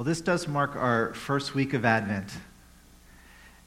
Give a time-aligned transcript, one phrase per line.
[0.00, 2.30] Well, this does mark our first week of Advent.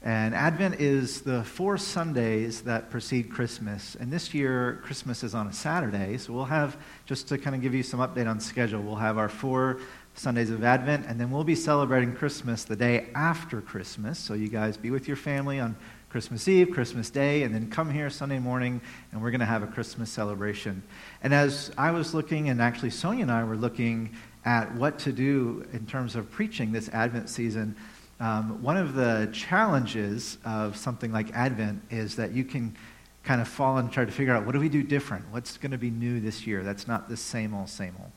[0.02, 3.94] And Advent is the four Sundays that precede Christmas.
[3.94, 6.18] And this year, Christmas is on a Saturday.
[6.18, 6.76] So we'll have,
[7.06, 9.78] just to kind of give you some update on schedule, we'll have our four
[10.14, 14.18] Sundays of Advent, and then we'll be celebrating Christmas the day after Christmas.
[14.18, 15.76] So you guys be with your family on
[16.08, 18.80] Christmas Eve, Christmas Day, and then come here Sunday morning,
[19.12, 20.82] and we're going to have a Christmas celebration.
[21.22, 25.12] And as I was looking, and actually Sonia and I were looking at what to
[25.12, 27.76] do in terms of preaching this Advent season,
[28.20, 32.76] um, one of the challenges of something like Advent is that you can
[33.24, 35.24] kind of fall and try to figure out what do we do different?
[35.30, 36.62] What's going to be new this year?
[36.62, 38.12] That's not the same old, same old.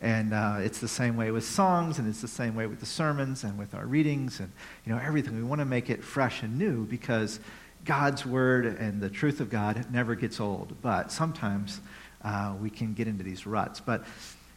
[0.00, 2.86] And uh, it's the same way with songs, and it's the same way with the
[2.86, 4.50] sermons and with our readings and
[4.84, 5.36] you know everything.
[5.36, 7.40] We want to make it fresh and new because
[7.84, 10.74] God's word and the truth of God never gets old.
[10.82, 11.80] But sometimes
[12.22, 13.80] uh, we can get into these ruts.
[13.80, 14.04] But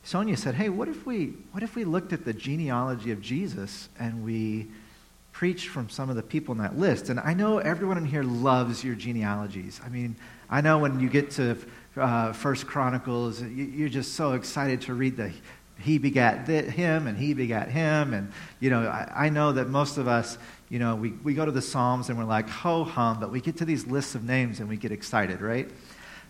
[0.05, 3.89] Sonia said, hey, what if we, what if we looked at the genealogy of Jesus
[3.99, 4.67] and we
[5.31, 7.09] preached from some of the people in that list?
[7.09, 9.81] And I know everyone in here loves your genealogies.
[9.83, 10.15] I mean,
[10.47, 11.57] I know when you get to
[11.97, 15.31] uh, First Chronicles, you, are just so excited to read the
[15.79, 18.13] he begat him and he begat him.
[18.13, 20.37] And, you know, I, I know that most of us,
[20.69, 23.41] you know, we, we go to the Psalms and we're like, ho hum, but we
[23.41, 25.69] get to these lists of names and we get excited, right?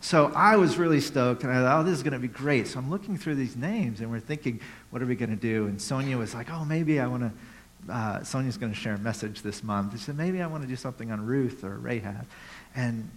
[0.06, 2.68] So I was really stoked, and I thought, oh, this is going to be great.
[2.68, 4.60] So I'm looking through these names, and we're thinking,
[4.92, 5.66] what are we going to do?
[5.66, 7.92] And Sonia was like, oh, maybe I want to.
[7.92, 9.94] Uh, Sonia's going to share a message this month.
[9.94, 12.28] She said, maybe I want to do something on Ruth or Rahab.
[12.76, 13.10] And,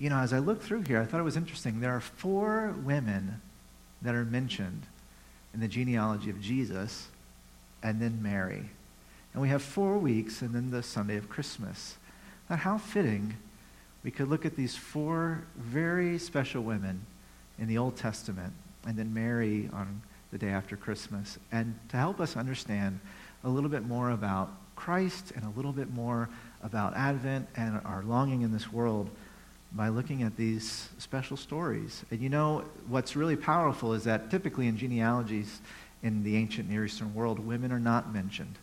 [0.00, 1.78] you know, as I looked through here, I thought it was interesting.
[1.78, 3.40] There are four women
[4.02, 4.82] that are mentioned
[5.54, 7.06] in the genealogy of Jesus,
[7.80, 8.70] and then Mary.
[9.34, 11.96] And we have four weeks, and then the Sunday of Christmas.
[12.50, 13.34] Now, how fitting
[14.04, 17.04] we could look at these four very special women
[17.58, 18.52] in the Old Testament
[18.86, 23.00] and then Mary on the day after Christmas, and to help us understand
[23.44, 26.28] a little bit more about Christ and a little bit more
[26.62, 29.08] about Advent and our longing in this world
[29.72, 32.04] by looking at these special stories.
[32.10, 35.60] And you know, what's really powerful is that typically in genealogies
[36.02, 38.56] in the ancient Near Eastern world, women are not mentioned.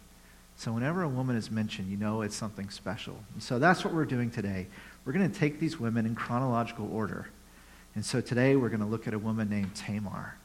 [0.57, 3.17] So whenever a woman is mentioned, you know it's something special.
[3.39, 4.67] So that's what we're doing today.
[5.03, 7.27] We're going to take these women in chronological order.
[7.95, 10.35] And so today we're going to look at a woman named Tamar.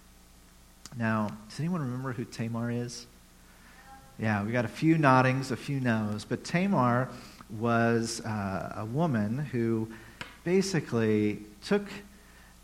[0.97, 3.06] Now, does anyone remember who Tamar is?
[4.19, 6.25] Yeah, we got a few noddings, a few no's.
[6.25, 7.11] But Tamar
[7.59, 9.93] was uh, a woman who
[10.43, 11.87] basically took,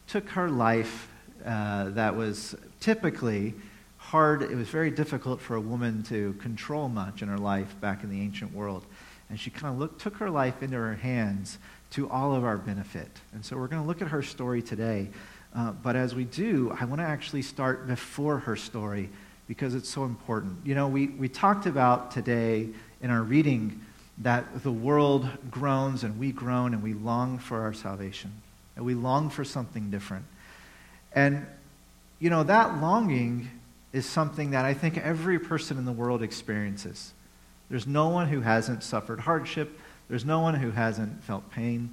[0.08, 1.12] took her life
[1.44, 3.52] uh, that was typically
[3.98, 4.40] hard.
[4.40, 8.08] It was very difficult for a woman to control much in her life back in
[8.08, 8.86] the ancient world.
[9.28, 11.58] And she kind of took her life into her hands
[11.92, 13.08] to all of our benefit.
[13.32, 15.08] And so we're going to look at her story today.
[15.54, 19.10] Uh, but as we do, I want to actually start before her story
[19.46, 20.56] because it's so important.
[20.64, 22.68] You know, we, we talked about today
[23.02, 23.80] in our reading
[24.18, 28.32] that the world groans and we groan and we long for our salvation.
[28.76, 30.24] And we long for something different.
[31.14, 31.46] And,
[32.18, 33.50] you know, that longing
[33.92, 37.12] is something that I think every person in the world experiences.
[37.68, 39.78] There's no one who hasn't suffered hardship.
[40.08, 41.90] There's no one who hasn't felt pain.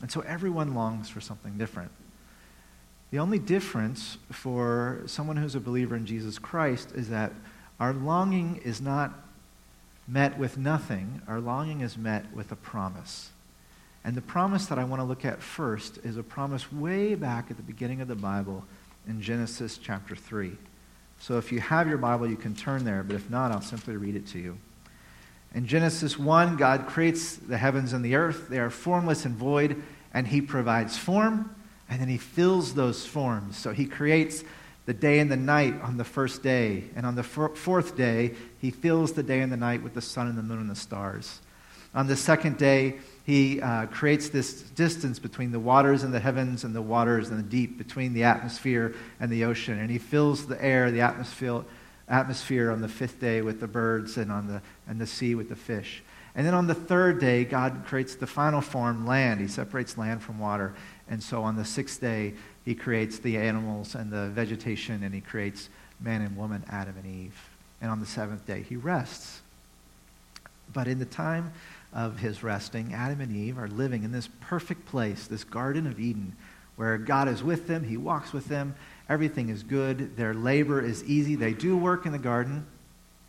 [0.00, 1.90] And so everyone longs for something different.
[3.10, 7.32] The only difference for someone who's a believer in Jesus Christ is that
[7.80, 9.14] our longing is not
[10.06, 13.30] met with nothing, our longing is met with a promise.
[14.04, 17.50] And the promise that I want to look at first is a promise way back
[17.50, 18.64] at the beginning of the Bible
[19.06, 20.52] in Genesis chapter 3.
[21.20, 23.96] So if you have your Bible, you can turn there, but if not, I'll simply
[23.96, 24.58] read it to you.
[25.54, 28.48] In Genesis 1, God creates the heavens and the earth.
[28.48, 29.82] They are formless and void,
[30.12, 31.54] and He provides form,
[31.88, 33.56] and then He fills those forms.
[33.56, 34.44] So He creates
[34.84, 38.70] the day and the night on the first day, and on the fourth day, He
[38.70, 41.40] fills the day and the night with the sun and the moon and the stars.
[41.94, 46.62] On the second day, He uh, creates this distance between the waters and the heavens
[46.62, 49.78] and the waters and the deep, between the atmosphere and the ocean.
[49.78, 51.64] And He fills the air, the atmosphere
[52.08, 55.48] atmosphere on the fifth day with the birds and on the, and the sea with
[55.48, 56.02] the fish.
[56.34, 59.40] And then on the third day, God creates the final form, land.
[59.40, 60.74] He separates land from water.
[61.08, 65.20] And so on the sixth day, he creates the animals and the vegetation, and he
[65.20, 65.68] creates
[66.00, 67.38] man and woman, Adam and Eve.
[67.80, 69.40] And on the seventh day, he rests.
[70.72, 71.52] But in the time
[71.92, 75.98] of his resting, Adam and Eve are living in this perfect place, this Garden of
[75.98, 76.36] Eden,
[76.76, 78.74] where God is with them, he walks with them,
[79.08, 80.16] Everything is good.
[80.16, 81.34] Their labor is easy.
[81.34, 82.66] They do work in the garden.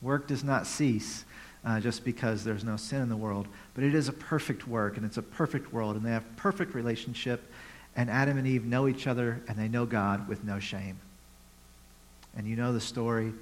[0.02, 1.24] Work does not cease
[1.66, 3.48] uh, just because there's no sin in the world.
[3.74, 6.74] But it is a perfect work, and it's a perfect world, and they have perfect
[6.74, 7.52] relationship.
[7.96, 11.00] And Adam and Eve know each other, and they know God with no shame.
[12.38, 13.34] And you know the story.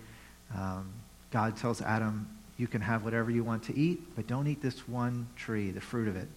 [0.56, 0.92] Um,
[1.32, 2.28] God tells Adam,
[2.58, 5.82] You can have whatever you want to eat, but don't eat this one tree, the
[5.82, 6.28] fruit of it,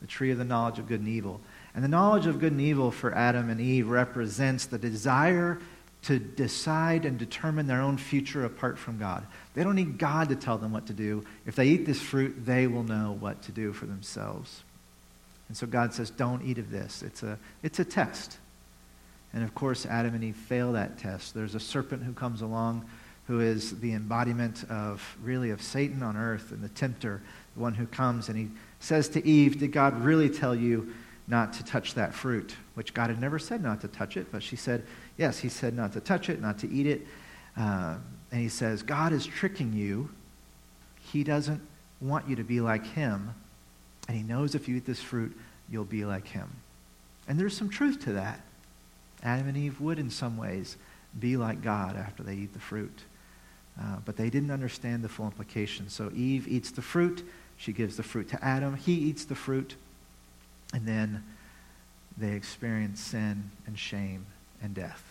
[0.00, 1.40] the tree of the knowledge of good and evil.
[1.74, 5.58] And the knowledge of good and evil for Adam and Eve represents the desire
[6.02, 9.26] to decide and determine their own future apart from God.
[9.54, 11.24] They don't need God to tell them what to do.
[11.46, 14.62] If they eat this fruit, they will know what to do for themselves.
[15.48, 17.02] And so God says, Don't eat of this.
[17.02, 18.38] It's a, it's a test.
[19.32, 21.34] And of course, Adam and Eve fail that test.
[21.34, 22.88] There's a serpent who comes along
[23.30, 27.22] who is the embodiment of really of Satan on earth and the tempter,
[27.54, 28.48] the one who comes and he
[28.80, 30.92] says to Eve, Did God really tell you
[31.30, 32.54] not to touch that fruit?
[32.74, 34.84] Which God had never said not to touch it, but she said,
[35.16, 37.06] Yes, he said not to touch it, not to eat it.
[37.56, 37.96] Uh,
[38.32, 40.10] and he says, God is tricking you.
[41.00, 41.60] He doesn't
[42.00, 43.34] want you to be like him.
[44.08, 45.36] And he knows if you eat this fruit,
[45.70, 46.48] you'll be like him.
[47.28, 48.40] And there's some truth to that.
[49.22, 50.76] Adam and Eve would, in some ways,
[51.18, 53.04] be like God after they eat the fruit.
[53.80, 55.92] Uh, but they didn't understand the full implications.
[55.92, 57.26] So Eve eats the fruit.
[57.56, 58.76] She gives the fruit to Adam.
[58.76, 59.76] He eats the fruit.
[60.72, 61.24] And then
[62.16, 64.26] they experience sin and shame
[64.62, 65.02] and death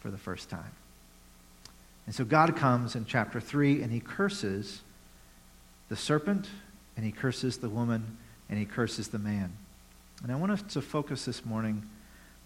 [0.00, 0.72] for the first time.
[2.06, 4.80] And so God comes in chapter 3 and he curses
[5.88, 6.48] the serpent
[6.96, 8.16] and he curses the woman
[8.48, 9.52] and he curses the man.
[10.22, 11.88] And I want us to focus this morning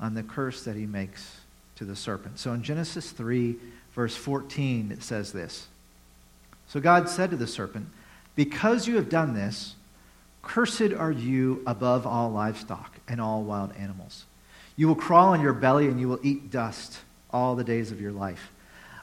[0.00, 1.38] on the curse that he makes
[1.76, 2.38] to the serpent.
[2.38, 3.56] So in Genesis 3,
[3.94, 5.66] verse 14, it says this
[6.68, 7.88] So God said to the serpent,
[8.36, 9.74] Because you have done this,
[10.44, 14.24] cursed are you above all livestock and all wild animals.
[14.76, 16.98] You will crawl on your belly and you will eat dust
[17.30, 18.50] all the days of your life.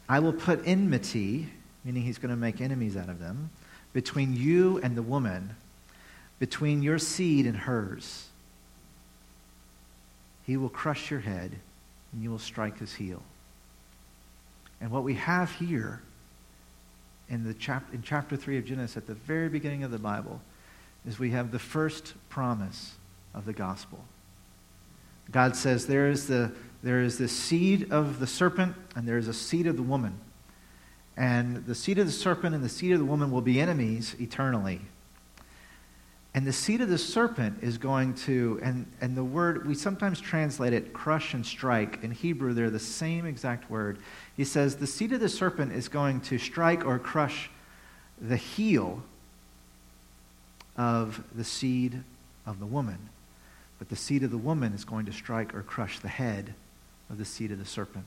[0.08, 1.50] I will put enmity,
[1.84, 3.50] meaning he's going to make enemies out of them,
[3.94, 5.56] between you and the woman,
[6.40, 8.28] between your seed and hers.
[10.46, 11.52] He will crush your head,
[12.12, 13.22] and you will strike his heel.
[14.82, 16.02] And what we have here
[17.30, 20.42] in, the chap- in chapter 3 of Genesis, at the very beginning of the Bible,
[21.06, 22.96] is we have the first promise
[23.34, 24.04] of the gospel.
[25.32, 26.52] God says there is the,
[26.84, 30.20] there is the seed of the serpent and there is a seed of the woman.
[31.18, 34.16] And the seed of the serpent and the seed of the woman will be enemies
[34.20, 34.82] eternally.
[36.34, 40.22] And the seed of the serpent is going to, and, and the word, we sometimes
[40.22, 42.02] translate it crush and strike.
[42.04, 44.00] In Hebrew, they're the same exact word.
[44.38, 47.50] He says, the seed of the serpent is going to strike or crush
[48.22, 49.04] the heel
[50.82, 52.02] of the seed
[52.48, 52.98] of the woman.
[53.78, 56.56] But the seed of the woman is going to strike or crush the head
[57.08, 58.06] of the seed of the serpent.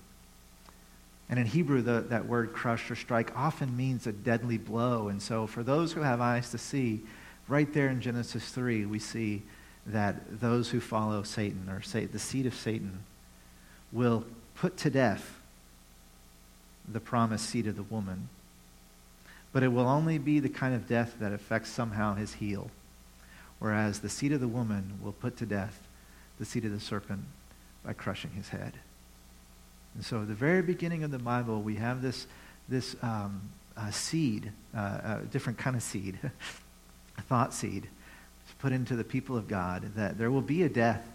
[1.31, 5.07] And in Hebrew, the, that word crush or strike often means a deadly blow.
[5.07, 7.01] And so, for those who have eyes to see,
[7.47, 9.43] right there in Genesis 3, we see
[9.87, 13.05] that those who follow Satan, or say the seed of Satan,
[13.93, 14.25] will
[14.57, 15.41] put to death
[16.89, 18.29] the promised seed of the woman.
[19.55, 22.71] But it will only be the kind of death that affects somehow his heel.
[23.61, 25.87] Whereas the seed of the woman will put to death
[26.39, 27.25] the seed of the serpent
[27.85, 28.73] by crushing his head.
[29.95, 32.27] And so, at the very beginning of the Bible, we have this,
[32.69, 33.43] this um,
[33.77, 36.19] uh, seed, uh, a different kind of seed,
[37.19, 40.69] a thought seed to put into the people of God that there will be a
[40.69, 41.07] death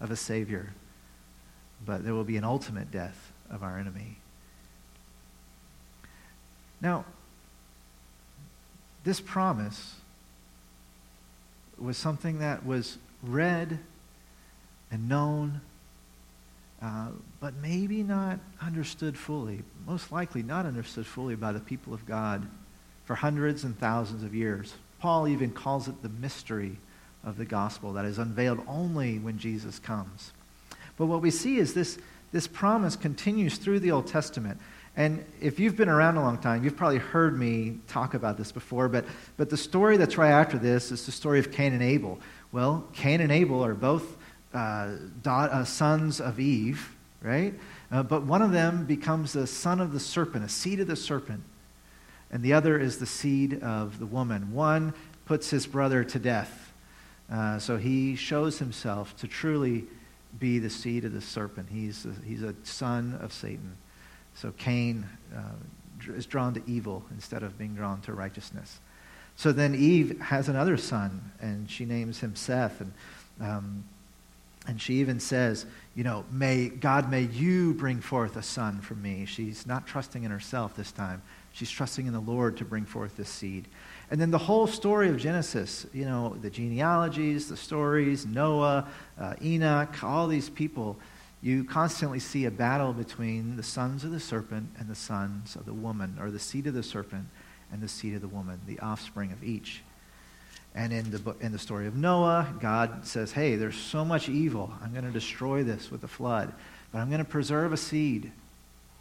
[0.00, 0.72] of a Savior,
[1.86, 4.16] but there will be an ultimate death of our enemy.
[6.80, 7.04] Now,
[9.04, 9.94] this promise
[11.78, 13.78] was something that was read
[14.90, 15.60] and known,
[16.82, 17.08] uh,
[17.40, 22.46] but maybe not understood fully, most likely not understood fully by the people of God
[23.04, 24.74] for hundreds and thousands of years.
[25.00, 26.78] Paul even calls it the mystery
[27.24, 30.32] of the gospel that is unveiled only when Jesus comes.
[30.96, 31.98] But what we see is this,
[32.32, 34.60] this promise continues through the Old Testament.
[34.96, 38.52] And if you've been around a long time, you've probably heard me talk about this
[38.52, 39.04] before, but,
[39.36, 42.20] but the story that's right after this is the story of Cain and Abel.
[42.52, 44.16] Well, Cain and Abel are both
[44.52, 47.54] uh, da- uh, sons of Eve, right?
[47.90, 50.96] Uh, but one of them becomes the son of the serpent, a seed of the
[50.96, 51.42] serpent
[52.34, 54.52] and the other is the seed of the woman.
[54.52, 54.92] One
[55.24, 56.72] puts his brother to death.
[57.30, 59.84] Uh, so he shows himself to truly
[60.40, 61.68] be the seed of the serpent.
[61.70, 63.76] He's a, he's a son of Satan.
[64.34, 68.80] So Cain uh, is drawn to evil instead of being drawn to righteousness.
[69.36, 72.80] So then Eve has another son, and she names him Seth.
[72.80, 72.92] And,
[73.40, 73.84] um,
[74.66, 79.02] and she even says, you know, may God, may you bring forth a son from
[79.02, 79.26] me.
[79.26, 81.22] She's not trusting in herself this time.
[81.52, 83.66] She's trusting in the Lord to bring forth this seed.
[84.10, 88.86] And then the whole story of Genesis, you know, the genealogies, the stories, Noah,
[89.18, 90.96] uh, Enoch, all these people,
[91.44, 95.66] you constantly see a battle between the sons of the serpent and the sons of
[95.66, 97.26] the woman, or the seed of the serpent
[97.70, 99.82] and the seed of the woman, the offspring of each.
[100.74, 104.30] And in the, book, in the story of Noah, God says, Hey, there's so much
[104.30, 104.72] evil.
[104.82, 106.50] I'm going to destroy this with a flood,
[106.90, 108.32] but I'm going to preserve a seed.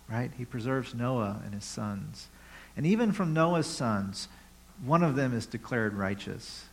[0.10, 0.30] Right?
[0.38, 2.28] He preserves Noah and his sons.
[2.76, 4.28] And even from Noah's sons,
[4.84, 6.66] one of them is declared righteous.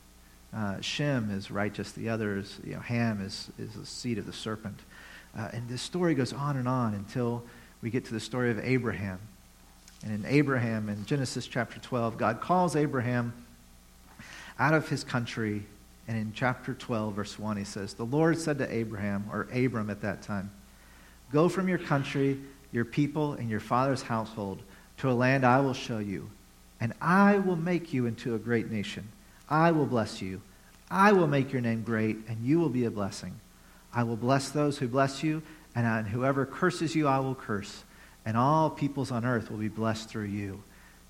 [0.52, 1.92] Uh, Shem is righteous.
[1.92, 4.80] The other is, you know, Ham is, is the seed of the serpent.
[5.36, 7.42] Uh, and this story goes on and on until
[7.82, 9.18] we get to the story of Abraham.
[10.02, 13.32] And in Abraham, in Genesis chapter 12, God calls Abraham
[14.58, 15.64] out of his country.
[16.08, 19.90] And in chapter 12, verse 1, he says, The Lord said to Abraham, or Abram
[19.90, 20.50] at that time,
[21.32, 22.40] Go from your country,
[22.72, 24.62] your people, and your father's household
[24.98, 26.30] to a land I will show you,
[26.80, 29.08] and I will make you into a great nation.
[29.48, 30.40] I will bless you.
[30.90, 33.38] I will make your name great, and you will be a blessing.
[33.92, 35.42] I will bless those who bless you,
[35.74, 37.84] and uh, on whoever curses you, I will curse.
[38.24, 40.62] And all peoples on earth will be blessed through you.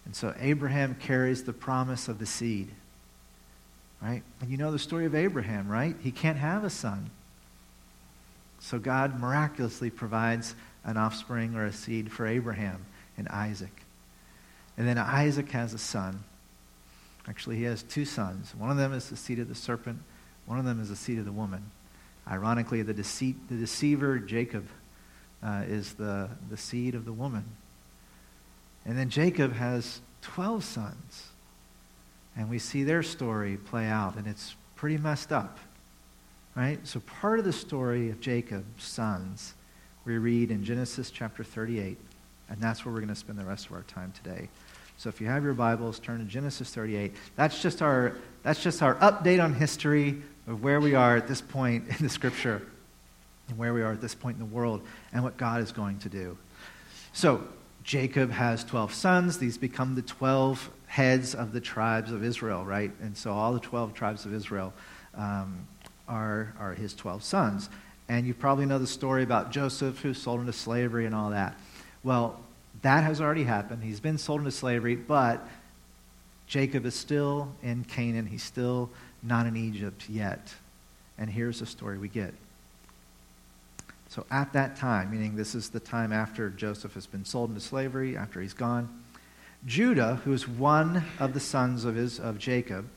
[0.05, 2.69] And so Abraham carries the promise of the seed
[4.01, 4.23] right?
[4.41, 5.95] And you know the story of Abraham, right?
[6.03, 7.11] He can't have a son.
[8.59, 12.85] So God miraculously provides an offspring or a seed for Abraham
[13.17, 13.83] and Isaac.
[14.77, 16.25] And then Isaac has a son.
[17.29, 18.55] Actually, he has two sons.
[18.55, 19.99] One of them is the seed of the serpent,
[20.47, 21.71] one of them is the seed of the woman.
[22.31, 24.69] Ironically, the, deceit, the deceiver, Jacob,
[25.43, 27.45] uh, is the, the seed of the woman.
[28.85, 31.29] And then Jacob has 12 sons.
[32.37, 35.59] And we see their story play out, and it's pretty messed up.
[36.57, 36.79] Right?
[36.87, 39.55] So, part of the story of Jacob's sons
[40.05, 41.97] we read in Genesis chapter 38,
[42.49, 44.49] and that's where we're going to spend the rest of our time today.
[44.97, 47.15] So, if you have your Bibles, turn to Genesis 38.
[47.37, 51.41] That's just our, that's just our update on history of where we are at this
[51.41, 52.63] point in the scripture
[53.49, 54.83] and where we are at this point in the world
[55.13, 56.37] and what God is going to do.
[57.13, 57.43] So,
[57.83, 59.39] Jacob has 12 sons.
[59.39, 62.91] These become the 12 heads of the tribes of Israel, right?
[63.01, 64.73] And so all the 12 tribes of Israel
[65.15, 65.67] um,
[66.09, 67.71] are, are his 12 sons.
[68.09, 71.59] And you probably know the story about Joseph who's sold into slavery and all that.
[72.03, 72.41] Well,
[72.83, 73.83] that has already happened.
[73.83, 75.47] He's been sold into slavery, but
[76.47, 78.27] Jacob is still in Canaan.
[78.27, 78.91] He's still
[79.23, 80.55] not in Egypt yet.
[81.19, 82.35] And here's the story we get.
[84.09, 87.61] So at that time, meaning this is the time after Joseph has been sold into
[87.61, 89.03] slavery, after he's gone,
[89.67, 92.89] Judah, who is one of the sons of, his, of Jacob,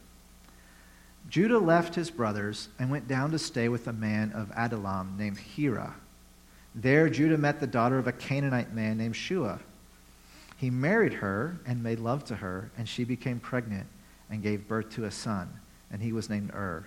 [1.30, 5.38] Judah left his brothers and went down to stay with a man of Adullam named
[5.38, 5.96] Hira.
[6.76, 9.60] There, Judah met the daughter of a Canaanite man named Shua.
[10.58, 13.88] He married her and made love to her, and she became pregnant
[14.30, 15.52] and gave birth to a son,
[15.94, 16.84] and he was named Ur.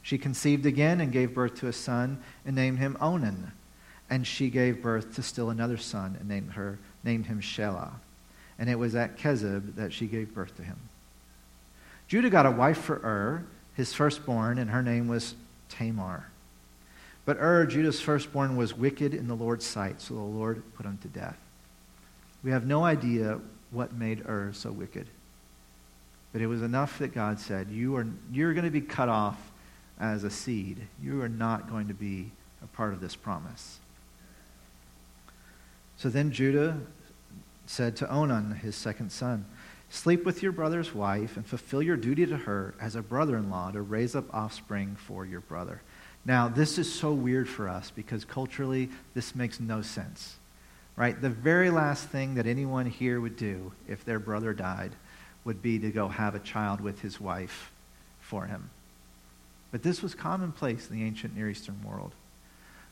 [0.00, 3.52] She conceived again and gave birth to a son and named him Onan.
[4.08, 7.92] And she gave birth to still another son and named, her, named him Shelah
[8.60, 10.76] and it was at Kezib that she gave birth to him.
[12.06, 13.44] Judah got a wife for Ur,
[13.74, 15.34] his firstborn, and her name was
[15.70, 16.26] Tamar.
[17.24, 20.98] But Ur, Judah's firstborn, was wicked in the Lord's sight, so the Lord put him
[21.02, 21.38] to death.
[22.42, 25.06] We have no idea what made Ur so wicked.
[26.32, 29.50] But it was enough that God said, you are, You're going to be cut off
[29.98, 30.78] as a seed.
[31.02, 32.30] You are not going to be
[32.62, 33.80] a part of this promise.
[35.96, 36.78] So then Judah
[37.66, 39.44] said to Onan, his second son,
[39.92, 43.50] Sleep with your brother's wife and fulfill your duty to her as a brother in
[43.50, 45.82] law to raise up offspring for your brother.
[46.24, 50.36] Now, this is so weird for us because culturally, this makes no sense.
[50.94, 51.20] Right?
[51.20, 54.92] The very last thing that anyone here would do if their brother died
[55.44, 57.70] would be to go have a child with his wife
[58.20, 58.70] for him.
[59.72, 62.12] But this was commonplace in the ancient Near Eastern world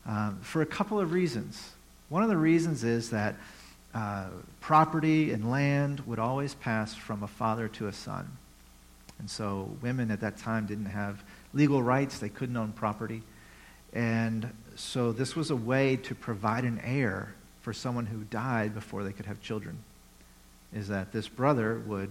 [0.07, 1.73] um, for a couple of reasons.
[2.09, 3.37] One of the reasons is that
[3.95, 4.27] uh,
[4.61, 8.31] property and land would always pass from a father to a son.
[9.19, 13.23] And so women at that time didn't have legal rights, they couldn't own property.
[13.93, 19.03] And so this was a way to provide an heir for someone who died before
[19.03, 19.79] they could have children.
[20.73, 22.11] Is that this brother would,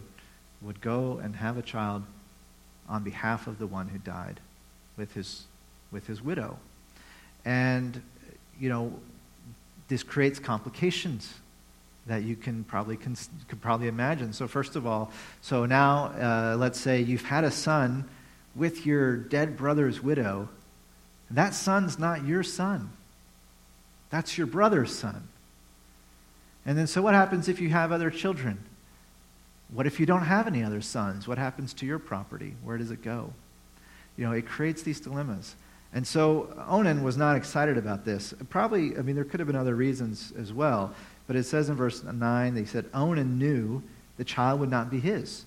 [0.62, 2.04] would go and have a child
[2.90, 4.40] on behalf of the one who died
[4.98, 5.46] with his,
[5.92, 6.58] with his widow.
[7.46, 8.02] And,
[8.60, 8.94] you know,
[9.88, 11.34] this creates complications
[12.08, 13.16] that you can probably can,
[13.48, 14.34] could probably imagine.
[14.34, 15.12] So first of all,
[15.42, 18.06] so now uh, let's say you've had a son
[18.56, 20.50] with your dead brother's widow.
[21.30, 22.92] That son's not your son.
[24.10, 25.28] That's your brother's son.
[26.66, 28.64] And then so what happens if you have other children?
[29.70, 31.28] What if you don't have any other sons?
[31.28, 32.56] What happens to your property?
[32.64, 33.34] Where does it go?
[34.16, 35.56] You know, it creates these dilemmas.
[35.94, 38.34] And so Onan was not excited about this.
[38.50, 40.94] Probably, I mean, there could have been other reasons as well.
[41.28, 43.84] But it says in verse 9, they said, Onan knew
[44.18, 45.46] the child would not be his.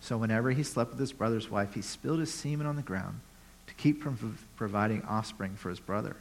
[0.00, 3.20] So whenever he slept with his brother's wife, he spilled his semen on the ground
[3.66, 6.16] to keep from providing offspring for his brother.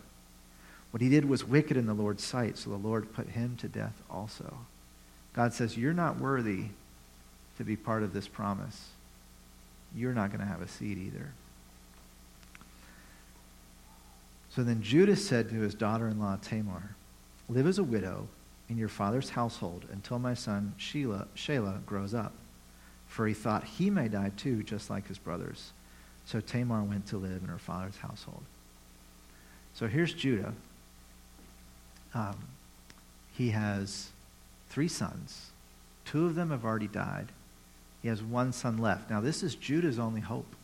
[0.92, 3.68] What he did was wicked in the Lord's sight, so the Lord put him to
[3.68, 4.58] death also.
[5.34, 6.66] God says, You're not worthy
[7.60, 8.88] to be part of this promise.
[9.94, 11.34] You're not going to have a seed either.
[14.50, 16.96] So then Judah said to his daughter in law Tamar,
[17.50, 18.28] Live as a widow
[18.70, 22.34] in your father's household until my son Sheila, Shelah grows up.
[23.08, 25.72] For he thought he may die too, just like his brothers.
[26.26, 28.44] So Tamar went to live in her father's household.
[29.74, 30.54] So here's Judah.
[32.14, 32.38] Um,
[33.34, 34.10] he has
[34.70, 35.50] three sons.
[36.06, 37.28] Two of them have already died.
[38.02, 39.10] He has one son left.
[39.10, 40.56] Now, this is Judah's only hope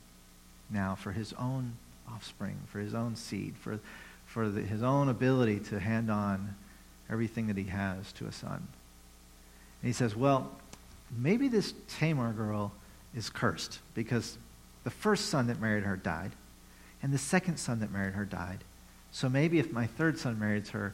[0.69, 1.73] now for his own
[2.09, 3.79] offspring, for his own seed, for,
[4.25, 6.55] for the, his own ability to hand on
[7.09, 8.67] everything that he has to a son.
[9.81, 10.51] And he says, Well,
[11.15, 12.71] maybe this Tamar girl
[13.15, 14.37] is cursed because
[14.83, 16.31] the first son that married her died,
[17.03, 18.59] and the second son that married her died.
[19.11, 20.93] So maybe if my third son marries her,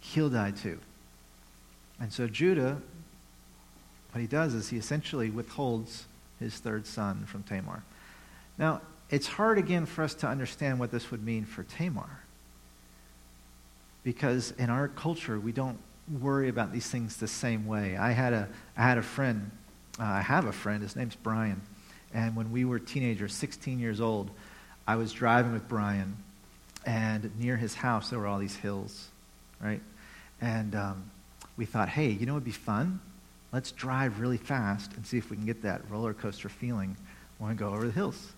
[0.00, 0.78] he'll die too.
[2.00, 2.80] And so Judah,
[4.12, 6.06] what he does is he essentially withholds
[6.38, 7.82] his third son from Tamar.
[8.58, 12.20] Now, it's hard again for us to understand what this would mean for Tamar.
[14.02, 15.78] Because in our culture, we don't
[16.20, 17.96] worry about these things the same way.
[17.96, 19.50] I had a, I had a friend,
[19.98, 21.60] uh, I have a friend, his name's Brian.
[22.12, 24.30] And when we were teenagers, 16 years old,
[24.86, 26.16] I was driving with Brian,
[26.84, 29.08] and near his house, there were all these hills,
[29.60, 29.80] right?
[30.40, 31.10] And um,
[31.56, 33.00] we thought, hey, you know what would be fun?
[33.52, 36.96] Let's drive really fast and see if we can get that roller coaster feeling
[37.38, 38.32] when we go over the hills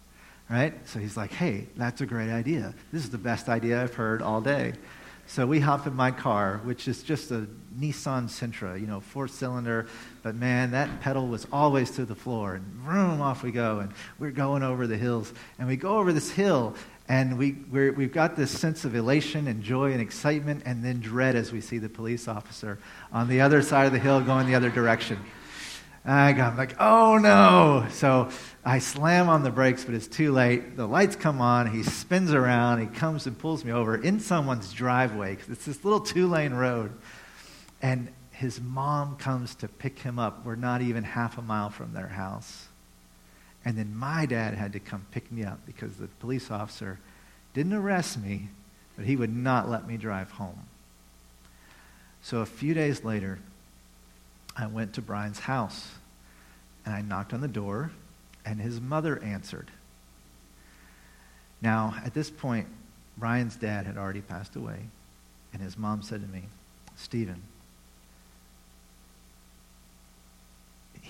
[0.52, 0.75] right?
[0.87, 2.75] So he's like, hey, that's a great idea.
[2.92, 4.75] This is the best idea I've heard all day.
[5.26, 7.47] So we hop in my car, which is just a
[7.78, 9.87] Nissan Sentra, you know, four cylinder.
[10.23, 13.79] But man, that pedal was always to the floor, and vroom, off we go.
[13.79, 15.33] And we're going over the hills.
[15.59, 16.75] And we go over this hill,
[17.12, 21.01] and we, we have got this sense of elation and joy and excitement, and then
[21.01, 22.79] dread as we see the police officer
[23.12, 25.18] on the other side of the hill going the other direction.
[26.07, 27.87] I got like, oh no.
[27.90, 28.31] So
[28.64, 30.75] I slam on the brakes, but it's too late.
[30.75, 31.70] The lights come on.
[31.70, 32.81] He spins around.
[32.81, 35.37] He comes and pulls me over in someone's driveway.
[35.51, 36.94] It's this little two lane road.
[37.83, 40.46] And his mom comes to pick him up.
[40.46, 42.68] We're not even half a mile from their house.
[43.64, 46.98] And then my dad had to come pick me up because the police officer
[47.55, 48.48] didn't arrest me,
[48.96, 50.66] but he would not let me drive home.
[52.22, 53.38] So a few days later,
[54.57, 55.92] I went to Brian's house
[56.85, 57.92] and I knocked on the door,
[58.44, 59.70] and his mother answered.
[61.61, 62.66] Now, at this point,
[63.16, 64.81] Brian's dad had already passed away,
[65.53, 66.42] and his mom said to me,
[66.96, 67.40] Stephen,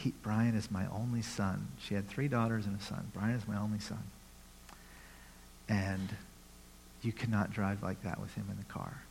[0.02, 1.68] he, Brian is my only son.
[1.78, 3.10] She had three daughters and a son.
[3.14, 4.02] Brian is my only son.
[5.68, 6.08] And
[7.02, 9.02] you cannot drive like that with him in the car.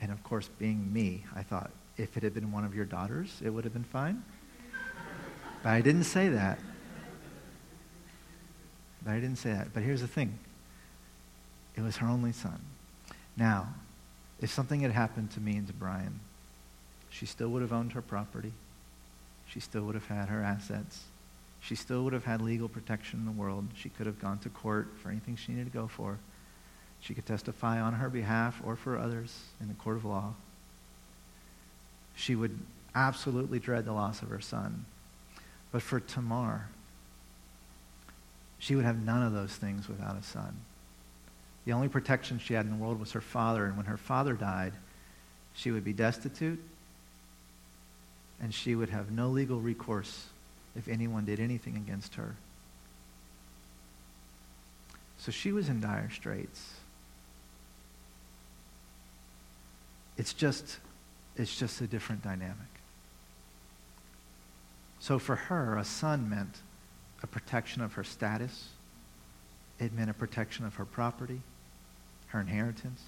[0.00, 3.40] And of course, being me, I thought, if it had been one of your daughters,
[3.44, 4.22] it would have been fine.
[5.62, 6.58] But I didn't say that.
[9.04, 9.74] But I didn't say that.
[9.74, 10.38] But here's the thing
[11.76, 12.60] it was her only son.
[13.36, 13.74] Now,
[14.40, 16.20] if something had happened to me and to Brian,
[17.10, 18.52] she still would have owned her property.
[19.52, 21.02] She still would have had her assets.
[21.60, 23.66] She still would have had legal protection in the world.
[23.74, 26.18] She could have gone to court for anything she needed to go for.
[27.00, 30.34] She could testify on her behalf or for others in the court of law
[32.14, 32.58] she would
[32.94, 34.84] absolutely dread the loss of her son.
[35.70, 36.68] But for Tamar,
[38.58, 40.56] she would have none of those things without a son.
[41.64, 44.34] The only protection she had in the world was her father, and when her father
[44.34, 44.74] died,
[45.54, 46.62] she would be destitute,
[48.42, 50.26] and she would have no legal recourse
[50.76, 52.34] if anyone did anything against her.
[55.18, 56.74] So she was in dire straits.
[60.18, 60.78] It's just
[61.36, 62.56] it's just a different dynamic.
[65.00, 66.56] So for her, a son meant
[67.22, 68.68] a protection of her status.
[69.78, 71.40] It meant a protection of her property,
[72.28, 73.02] her inheritance.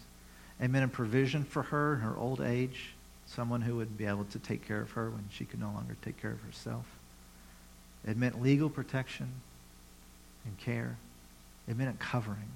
[0.61, 2.94] It meant a provision for her in her old age,
[3.35, 5.97] someone who would be able to take care of her when she could no longer
[6.03, 6.87] take care of herself.
[8.07, 9.29] It meant legal protection
[10.44, 10.97] and care.
[11.68, 12.51] It meant a covering.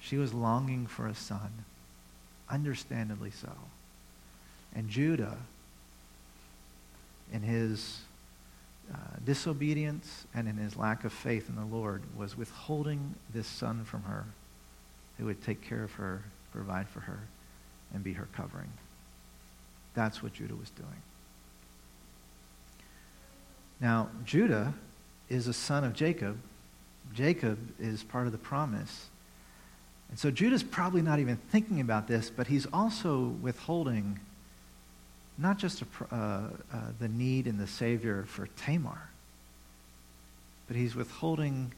[0.00, 1.64] She was longing for a son,
[2.48, 3.52] understandably so.
[4.74, 5.38] And Judah,
[7.32, 8.00] in his
[8.92, 13.84] uh, disobedience and in his lack of faith in the Lord, was withholding this son
[13.84, 14.24] from her
[15.18, 17.20] who would take care of her, provide for her,
[17.92, 18.70] and be her covering.
[19.94, 21.02] That's what Judah was doing.
[23.80, 24.74] Now, Judah
[25.28, 26.38] is a son of Jacob.
[27.14, 29.06] Jacob is part of the promise.
[30.10, 34.18] And so Judah's probably not even thinking about this, but he's also withholding
[35.38, 36.50] not just a, uh, uh,
[36.98, 39.08] the need and the Savior for Tamar,
[40.68, 41.72] but he's withholding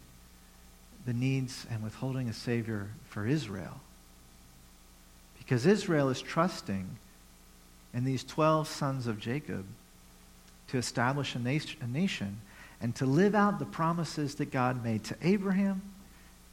[1.06, 3.80] the needs and withholding a Savior for Israel.
[5.38, 6.88] Because Israel is trusting
[7.94, 9.64] in these 12 sons of Jacob
[10.68, 12.40] to establish a, nation, a nation
[12.80, 15.82] and to live out the promises that God made to Abraham.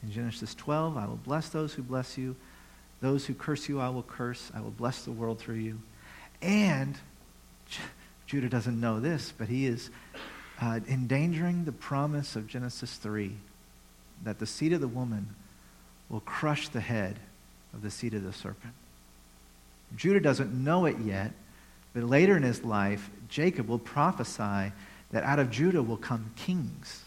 [0.03, 2.35] In Genesis 12, I will bless those who bless you.
[3.01, 4.51] Those who curse you, I will curse.
[4.53, 5.79] I will bless the world through you.
[6.41, 6.97] And
[8.27, 9.89] Judah doesn't know this, but he is
[10.61, 13.35] uh, endangering the promise of Genesis 3
[14.23, 15.35] that the seed of the woman
[16.09, 17.19] will crush the head
[17.73, 18.73] of the seed of the serpent.
[19.95, 21.31] Judah doesn't know it yet,
[21.93, 24.71] but later in his life, Jacob will prophesy
[25.11, 27.03] that out of Judah will come kings.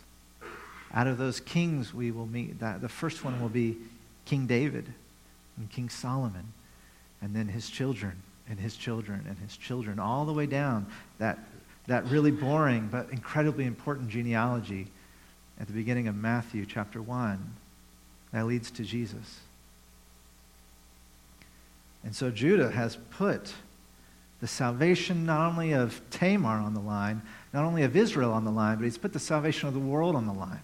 [0.93, 3.77] Out of those kings, we will meet the first one will be
[4.25, 4.87] King David
[5.57, 6.53] and King Solomon,
[7.21, 8.13] and then his children
[8.49, 10.87] and his children and his children, all the way down
[11.19, 11.39] that,
[11.87, 14.89] that really boring but incredibly important genealogy
[15.61, 17.55] at the beginning of Matthew chapter 1
[18.33, 19.41] that leads to Jesus.
[22.05, 23.53] And so Judah has put
[24.41, 28.51] the salvation not only of Tamar on the line, not only of Israel on the
[28.51, 30.61] line, but he's put the salvation of the world on the line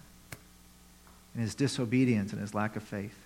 [1.35, 3.17] in his disobedience and his lack of faith.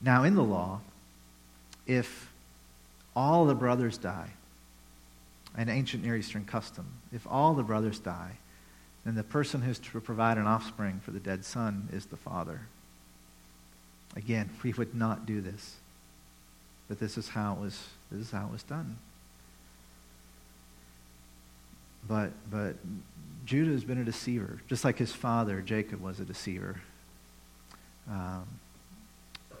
[0.00, 0.80] Now, in the law,
[1.86, 2.32] if
[3.14, 4.30] all the brothers die,
[5.56, 8.38] an ancient Near Eastern custom, if all the brothers die,
[9.04, 12.62] then the person who's to provide an offspring for the dead son is the father.
[14.16, 15.76] Again, we would not do this.
[16.88, 18.98] But this is how it was, this is how it was done.
[22.06, 22.76] But, but
[23.46, 26.80] Judah has been a deceiver, just like his father, Jacob, was a deceiver.
[28.10, 28.46] Um,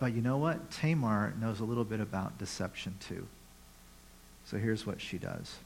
[0.00, 0.70] but you know what?
[0.70, 3.26] Tamar knows a little bit about deception too.
[4.44, 5.56] So here's what she does.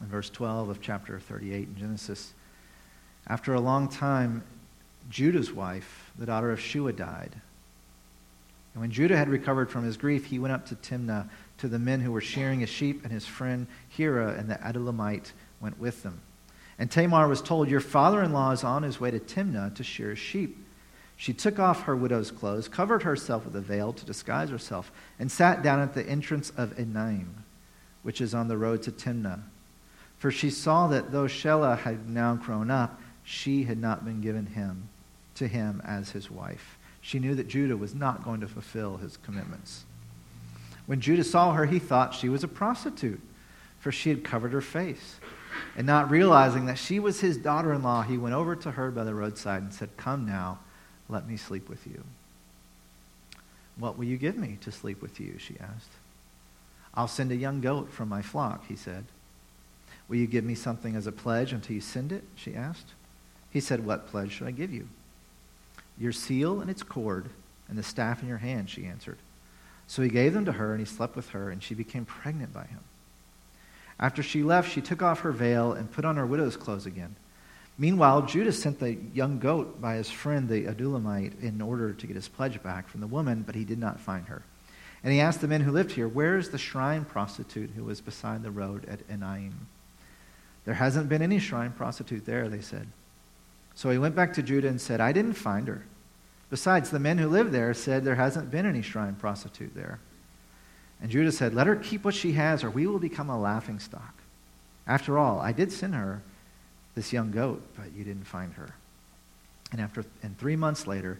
[0.00, 2.32] In verse 12 of chapter 38 in Genesis,
[3.26, 4.42] after a long time,
[5.10, 7.34] Judah's wife, the daughter of Shua, died.
[8.72, 11.80] And when Judah had recovered from his grief, he went up to Timnah to the
[11.80, 16.04] men who were shearing his sheep, and his friend Hira and the Adullamite went with
[16.04, 16.20] them.
[16.78, 19.82] And Tamar was told, Your father in law is on his way to Timnah to
[19.82, 20.56] shear his sheep.
[21.16, 25.30] She took off her widow's clothes, covered herself with a veil to disguise herself, and
[25.30, 27.44] sat down at the entrance of Enaim,
[28.02, 29.42] which is on the road to Timnah.
[30.18, 34.46] For she saw that though Shelah had now grown up, she had not been given
[34.46, 34.88] him
[35.40, 36.78] to him as his wife.
[37.00, 39.84] She knew that Judah was not going to fulfill his commitments.
[40.84, 43.22] When Judah saw her, he thought she was a prostitute,
[43.78, 45.16] for she had covered her face.
[45.76, 48.90] And not realizing that she was his daughter in law, he went over to her
[48.90, 50.58] by the roadside and said, Come now,
[51.08, 52.04] let me sleep with you.
[53.76, 55.36] What will you give me to sleep with you?
[55.38, 55.92] she asked.
[56.92, 59.06] I'll send a young goat from my flock, he said.
[60.06, 62.24] Will you give me something as a pledge until you send it?
[62.34, 62.92] she asked.
[63.50, 64.86] He said, What pledge should I give you?
[66.00, 67.28] Your seal and its cord,
[67.68, 69.18] and the staff in your hand, she answered.
[69.86, 72.52] So he gave them to her, and he slept with her, and she became pregnant
[72.52, 72.80] by him.
[73.98, 77.16] After she left, she took off her veil and put on her widow's clothes again.
[77.76, 82.16] Meanwhile, Judah sent the young goat by his friend the Adullamite in order to get
[82.16, 84.42] his pledge back from the woman, but he did not find her.
[85.02, 88.00] And he asked the men who lived here, Where is the shrine prostitute who was
[88.00, 89.52] beside the road at Enaim?
[90.64, 92.86] There hasn't been any shrine prostitute there, they said.
[93.74, 95.86] So he went back to Judah and said, I didn't find her.
[96.50, 100.00] Besides, the men who live there said there hasn't been any shrine prostitute there.
[101.00, 103.78] And Judah said, Let her keep what she has, or we will become a laughing
[103.78, 104.14] stock.
[104.86, 106.22] After all, I did send her
[106.94, 108.74] this young goat, but you didn't find her.
[109.72, 111.18] And after and three months later,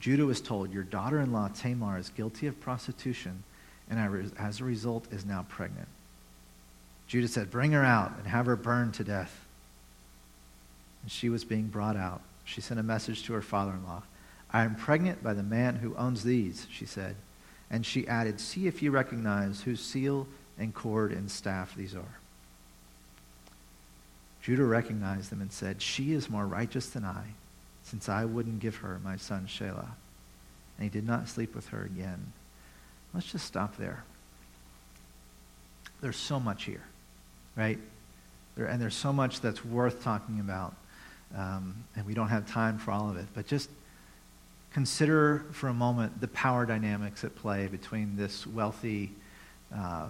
[0.00, 3.44] Judah was told, Your daughter in law Tamar is guilty of prostitution,
[3.88, 5.88] and as a result is now pregnant.
[7.06, 9.44] Judah said, Bring her out and have her burned to death
[11.04, 12.22] and she was being brought out.
[12.46, 14.02] She sent a message to her father in law.
[14.54, 17.16] I am pregnant by the man who owns these, she said.
[17.70, 22.20] And she added, See if you recognize whose seal and cord and staff these are.
[24.42, 27.24] Judah recognized them and said, She is more righteous than I,
[27.82, 29.88] since I wouldn't give her my son Shelah.
[30.78, 32.32] And he did not sleep with her again.
[33.12, 34.04] Let's just stop there.
[36.00, 36.84] There's so much here,
[37.56, 37.78] right?
[38.54, 40.76] There, and there's so much that's worth talking about.
[41.36, 43.26] Um, and we don't have time for all of it.
[43.34, 43.68] But just
[44.74, 49.12] consider for a moment the power dynamics at play between this wealthy
[49.72, 50.08] uh,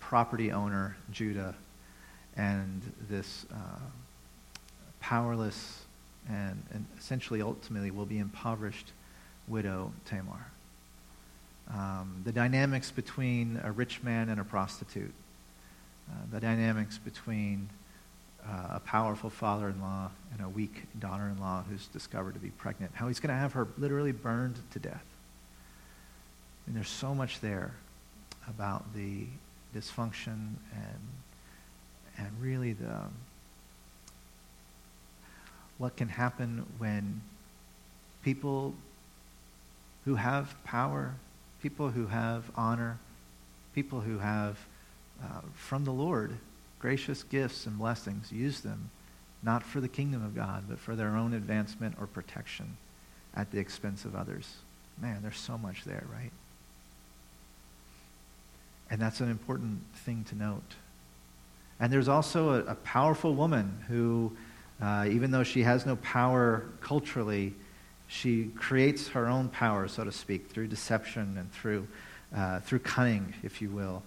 [0.00, 1.54] property owner, Judah,
[2.34, 3.80] and this uh,
[5.00, 5.82] powerless
[6.26, 8.92] and, and, essentially ultimately will be impoverished
[9.46, 10.46] widow Tamar.
[11.70, 15.12] Um, the dynamics between a rich man and a prostitute,
[16.10, 17.68] uh, the dynamics between
[18.46, 22.40] uh, a powerful father in law and a weak daughter in law who's discovered to
[22.40, 25.04] be pregnant, how he's going to have her literally burned to death.
[26.66, 27.72] And there's so much there
[28.48, 29.26] about the
[29.74, 31.00] dysfunction and,
[32.16, 33.02] and really the,
[35.78, 37.20] what can happen when
[38.22, 38.74] people
[40.04, 41.14] who have power,
[41.62, 42.98] people who have honor,
[43.74, 44.58] people who have
[45.22, 46.36] uh, from the Lord
[46.78, 48.90] gracious gifts and blessings, use them
[49.42, 52.76] not for the kingdom of God, but for their own advancement or protection
[53.34, 54.56] at the expense of others.
[55.00, 56.32] Man, there's so much there, right?
[58.90, 60.74] And that's an important thing to note.
[61.78, 64.36] And there's also a, a powerful woman who,
[64.82, 67.54] uh, even though she has no power culturally,
[68.08, 71.86] she creates her own power, so to speak, through deception and through,
[72.34, 74.02] uh, through cunning, if you will.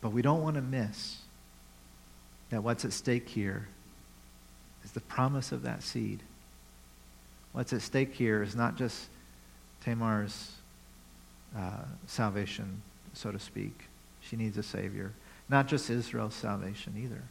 [0.00, 1.18] But we don't want to miss
[2.50, 3.68] that what's at stake here
[4.84, 6.20] is the promise of that seed.
[7.52, 9.08] What's at stake here is not just
[9.84, 10.52] Tamar's
[11.56, 12.82] uh, salvation,
[13.12, 13.84] so to speak.
[14.20, 15.12] She needs a Savior.
[15.48, 17.22] Not just Israel's salvation either,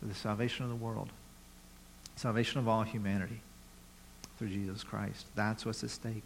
[0.00, 1.08] but the salvation of the world,
[2.16, 3.40] salvation of all humanity
[4.38, 5.26] through Jesus Christ.
[5.34, 6.22] That's what's at stake.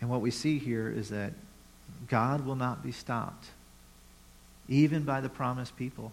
[0.00, 1.32] And what we see here is that
[2.08, 3.46] God will not be stopped
[4.68, 6.12] even by the promised people.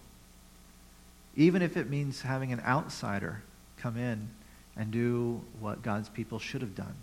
[1.35, 3.41] Even if it means having an outsider
[3.77, 4.29] come in
[4.75, 6.95] and do what God's people should have done,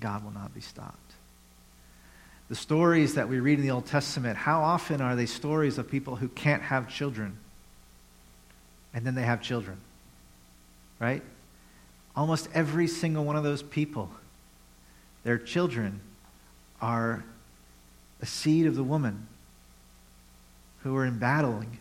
[0.00, 1.12] God will not be stopped.
[2.48, 5.90] The stories that we read in the Old Testament, how often are they stories of
[5.90, 7.36] people who can't have children
[8.94, 9.76] and then they have children?
[10.98, 11.22] Right?
[12.16, 14.10] Almost every single one of those people,
[15.24, 16.00] their children
[16.80, 17.22] are
[18.22, 19.26] a seed of the woman
[20.88, 21.78] who are in battling,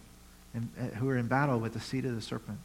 [0.53, 2.59] in, uh, who are in battle with the seed of the serpent.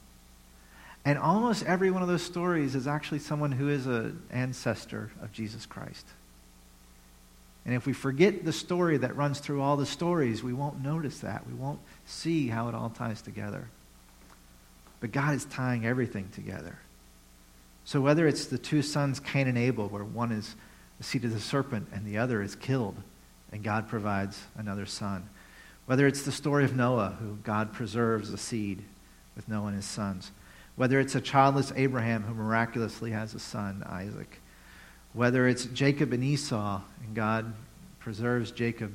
[1.05, 5.31] And almost every one of those stories is actually someone who is an ancestor of
[5.31, 6.05] Jesus Christ.
[7.65, 11.21] And if we forget the story that runs through all the stories, we won't notice
[11.21, 11.47] that.
[11.47, 13.69] We won't see how it all ties together.
[14.99, 16.77] But God is tying everything together.
[17.85, 20.57] So whether it's the two sons, Cain and Abel, where one is
[20.99, 22.97] the seed of the serpent and the other is killed,
[23.53, 25.29] and God provides another son,
[25.87, 28.85] whether it's the story of Noah, who God preserves a seed
[29.35, 30.31] with Noah and his sons.
[30.77, 34.41] Whether it's a childless Abraham who miraculously has a son, Isaac.
[35.13, 37.53] Whether it's Jacob and Esau, and God
[37.99, 38.95] preserves Jacob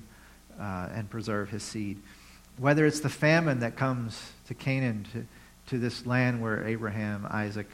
[0.59, 2.01] uh, and preserve his seed.
[2.57, 5.25] Whether it's the famine that comes to Canaan, to,
[5.67, 7.69] to this land where Abraham, Isaac,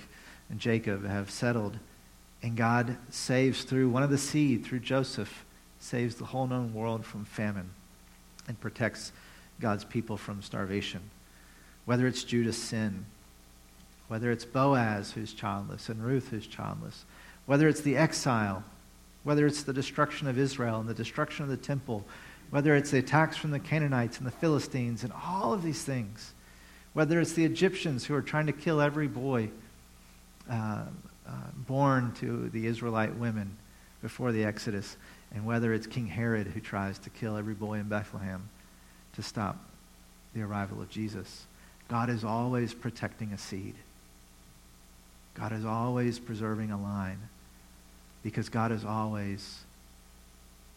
[0.50, 1.78] and Jacob have settled,
[2.42, 5.46] and God saves through one of the seed, through Joseph,
[5.80, 7.70] saves the whole known world from famine
[8.48, 9.12] and protects
[9.60, 11.02] God's people from starvation.
[11.86, 13.06] Whether it's Judah's sin,
[14.08, 17.06] whether it's Boaz who's childless and Ruth who's childless,
[17.46, 18.64] whether it's the exile,
[19.24, 22.06] whether it's the destruction of Israel and the destruction of the temple,
[22.50, 26.34] whether it's the attacks from the Canaanites and the Philistines and all of these things,
[26.94, 29.50] whether it's the Egyptians who are trying to kill every boy
[30.50, 30.84] uh,
[31.28, 33.58] uh, born to the Israelite women
[34.02, 34.98] before the Exodus,
[35.34, 38.50] and whether it's King Herod who tries to kill every boy in Bethlehem
[39.16, 39.58] to stop
[40.34, 41.46] the arrival of Jesus.
[41.88, 43.76] God is always protecting a seed.
[45.34, 47.20] God is always preserving a line
[48.22, 49.62] because God is always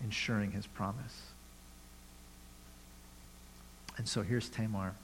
[0.02, 1.22] ensuring his promise.
[3.98, 4.94] And so here's Tamar.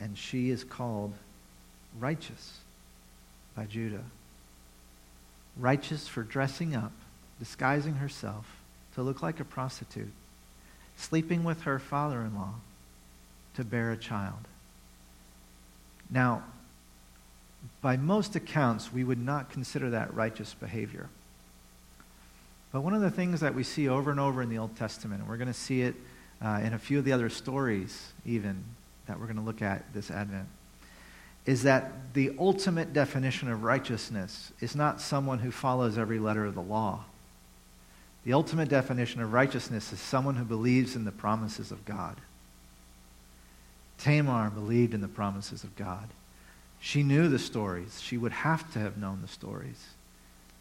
[0.00, 1.14] And she is called
[1.98, 2.58] righteous
[3.54, 4.04] by Judah
[5.56, 6.92] righteous for dressing up,
[7.38, 8.46] disguising herself
[8.94, 10.12] to look like a prostitute,
[10.96, 12.54] sleeping with her father in law
[13.54, 14.48] to bear a child.
[16.10, 16.44] Now,
[17.80, 21.08] by most accounts, we would not consider that righteous behavior.
[22.72, 25.20] But one of the things that we see over and over in the Old Testament,
[25.20, 25.94] and we're going to see it
[26.42, 28.62] uh, in a few of the other stories, even
[29.06, 30.46] that we're going to look at this Advent,
[31.46, 36.54] is that the ultimate definition of righteousness is not someone who follows every letter of
[36.54, 37.04] the law.
[38.24, 42.16] The ultimate definition of righteousness is someone who believes in the promises of God.
[43.98, 46.08] Tamar believed in the promises of God.
[46.80, 48.00] She knew the stories.
[48.00, 49.90] She would have to have known the stories.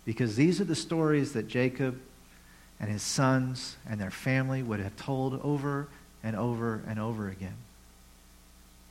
[0.06, 2.00] Because these are the stories that Jacob
[2.80, 5.88] and his sons and their family would have told over
[6.24, 7.58] and over and over again.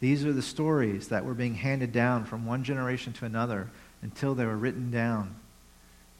[0.00, 3.70] These are the stories that were being handed down from one generation to another
[4.02, 5.34] until they were written down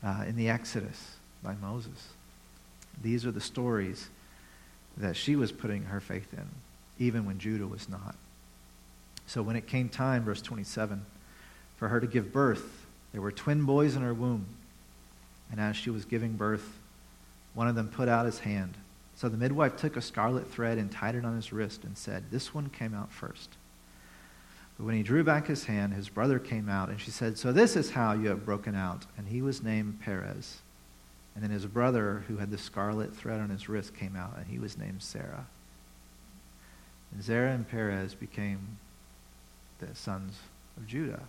[0.03, 2.09] uh, in the Exodus by Moses.
[3.03, 4.09] These are the stories
[4.97, 6.47] that she was putting her faith in,
[6.99, 8.15] even when Judah was not.
[9.27, 11.05] So when it came time, verse 27,
[11.77, 14.47] for her to give birth, there were twin boys in her womb.
[15.51, 16.79] And as she was giving birth,
[17.55, 18.75] one of them put out his hand.
[19.17, 22.25] So the midwife took a scarlet thread and tied it on his wrist and said,
[22.31, 23.51] This one came out first.
[24.77, 27.53] But when he drew back his hand, his brother came out, and she said, So
[27.53, 29.07] this is how you have broken out.
[29.17, 30.59] And he was named Perez.
[31.35, 34.47] And then his brother, who had the scarlet thread on his wrist, came out, and
[34.47, 35.47] he was named Zerah.
[37.13, 38.79] And Zerah and Perez became
[39.79, 40.39] the sons
[40.77, 41.23] of Judah.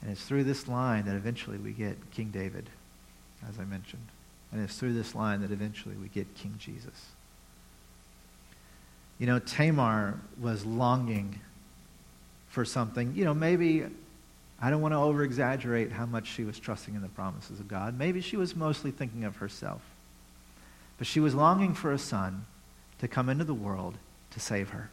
[0.00, 2.70] And it's through this line that eventually we get King David,
[3.48, 4.06] as I mentioned.
[4.52, 7.06] And it's through this line that eventually we get King Jesus.
[9.18, 11.40] You know, Tamar was longing
[12.48, 13.14] for something.
[13.14, 13.84] You know, maybe,
[14.60, 17.68] I don't want to over exaggerate how much she was trusting in the promises of
[17.68, 17.98] God.
[17.98, 19.82] Maybe she was mostly thinking of herself.
[20.98, 22.46] But she was longing for a son
[22.98, 23.94] to come into the world
[24.32, 24.90] to save her.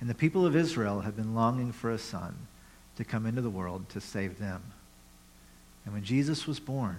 [0.00, 2.34] And the people of Israel have been longing for a son
[2.96, 4.62] to come into the world to save them.
[5.84, 6.98] And when Jesus was born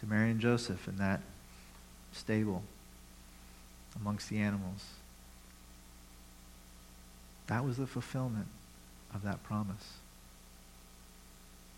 [0.00, 1.20] to Mary and Joseph in that
[2.12, 2.62] stable
[3.96, 4.84] amongst the animals,
[7.46, 8.46] that was the fulfillment
[9.14, 9.98] of that promise.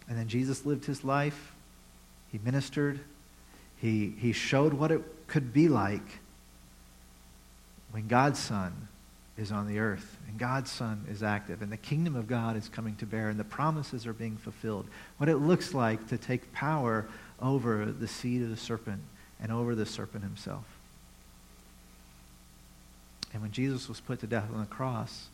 [0.09, 1.53] And then Jesus lived his life.
[2.31, 3.01] He ministered.
[3.79, 6.21] He, he showed what it could be like
[7.91, 8.89] when God's Son
[9.37, 12.69] is on the earth and God's Son is active and the kingdom of God is
[12.69, 14.87] coming to bear and the promises are being fulfilled.
[15.19, 17.07] What it looks like to take power
[17.41, 19.03] over the seed of the serpent
[19.41, 20.65] and over the serpent himself.
[23.33, 25.29] And when Jesus was put to death on the cross,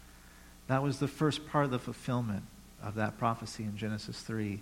[0.68, 2.44] that was the first part of the fulfillment
[2.83, 4.61] of that prophecy in Genesis 3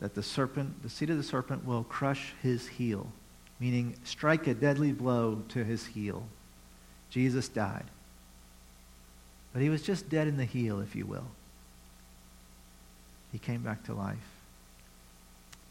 [0.00, 3.10] that the serpent, the seed of the serpent, will crush his heel,
[3.58, 6.26] meaning strike a deadly blow to his heel.
[7.10, 7.84] Jesus died.
[9.52, 11.28] But he was just dead in the heel, if you will.
[13.32, 14.18] He came back to life.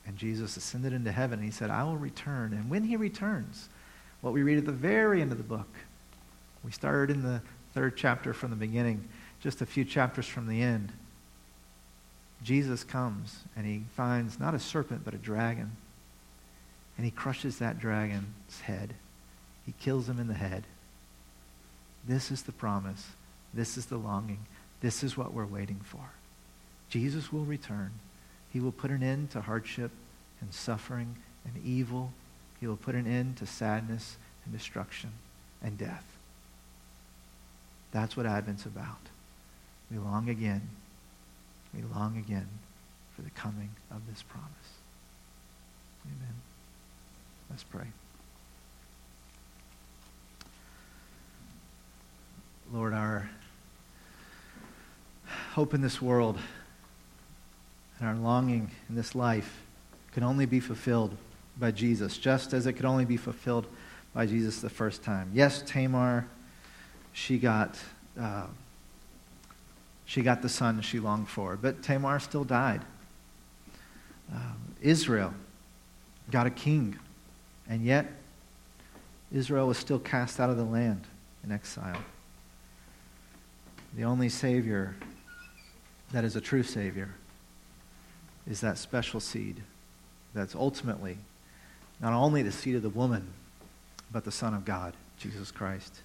[0.07, 2.53] And Jesus ascended into heaven, and he said, I will return.
[2.53, 3.69] And when he returns,
[4.21, 5.67] what we read at the very end of the book,
[6.63, 7.41] we started in the
[7.73, 9.07] third chapter from the beginning,
[9.45, 10.91] just a few chapters from the end.
[12.41, 15.77] Jesus comes, and he finds not a serpent, but a dragon.
[16.97, 18.95] And he crushes that dragon's head.
[19.63, 20.63] He kills him in the head.
[22.07, 23.05] This is the promise.
[23.53, 24.47] This is the longing.
[24.81, 26.09] This is what we're waiting for.
[26.89, 27.91] Jesus will return.
[28.51, 29.91] He will put an end to hardship
[30.41, 32.11] and suffering and evil.
[32.59, 35.11] He will put an end to sadness and destruction
[35.61, 36.17] and death.
[37.91, 38.97] That's what Advent's about.
[39.91, 40.67] We long again.
[41.73, 42.47] We long again
[43.15, 44.49] for the coming of this promise.
[46.05, 46.35] Amen.
[47.49, 47.87] Let's pray.
[52.73, 53.29] Lord, our
[55.53, 56.37] hope in this world
[57.99, 59.61] and our longing in this life
[60.11, 61.15] can only be fulfilled
[61.57, 63.67] by Jesus, just as it could only be fulfilled
[64.13, 65.31] by Jesus the first time.
[65.33, 66.27] Yes, Tamar,
[67.13, 67.77] she got,
[68.19, 68.47] uh,
[70.05, 72.81] she got the son she longed for, but Tamar still died.
[74.33, 75.33] Um, Israel
[76.31, 76.97] got a king,
[77.67, 78.11] and yet
[79.31, 81.05] Israel was still cast out of the land
[81.43, 82.01] in exile.
[83.95, 84.95] The only Savior
[86.11, 87.09] that is a true Savior
[88.47, 89.61] is that special seed
[90.33, 91.17] that's ultimately
[91.99, 93.27] not only the seed of the woman,
[94.11, 96.01] but the Son of God, Jesus Christ.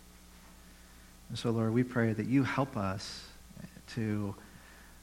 [1.28, 3.29] And so, Lord, we pray that you help us
[3.94, 4.34] to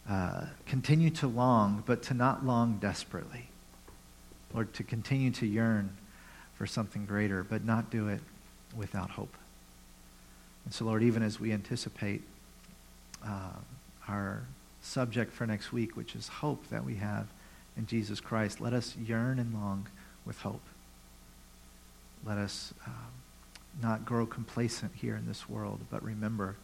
[0.09, 3.49] uh, continue to long, but to not long desperately.
[4.53, 5.95] Lord, to continue to yearn
[6.55, 8.21] for something greater, but not do it
[8.75, 9.35] without hope.
[10.65, 12.23] And so, Lord, even as we anticipate
[13.25, 13.51] uh,
[14.07, 14.43] our
[14.81, 17.27] subject for next week, which is hope that we have
[17.77, 18.59] in Jesus Christ.
[18.61, 19.88] Let us yearn and long
[20.25, 20.63] with hope.
[22.25, 22.93] Let us um,
[23.81, 26.55] not grow complacent here in this world, but remember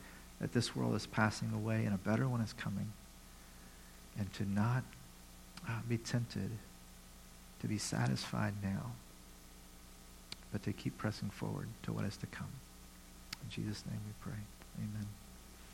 [0.43, 2.91] that this world is passing away and a better one is coming.
[4.19, 4.83] And to not
[5.65, 6.51] uh, be tempted
[7.61, 8.91] to be satisfied now,
[10.51, 12.51] but to keep pressing forward to what is to come.
[13.41, 14.39] In Jesus' name we pray.
[14.79, 15.07] Amen.